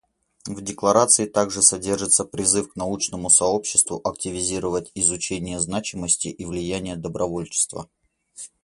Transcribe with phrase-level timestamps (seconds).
[0.47, 7.87] В декларации также содержится призыв к научному сообществу активизировать изучение значимости и влияния добровольчества.